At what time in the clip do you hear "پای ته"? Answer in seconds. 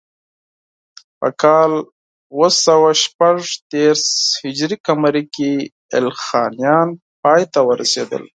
7.21-7.59